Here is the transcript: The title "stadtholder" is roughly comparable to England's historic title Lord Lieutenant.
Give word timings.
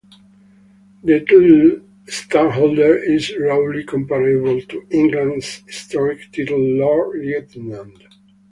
The 1.03 1.19
title 1.19 1.85
"stadtholder" 2.07 2.97
is 3.03 3.37
roughly 3.37 3.83
comparable 3.83 4.59
to 4.59 4.81
England's 4.89 5.61
historic 5.67 6.31
title 6.31 6.57
Lord 6.59 7.19
Lieutenant. 7.23 8.01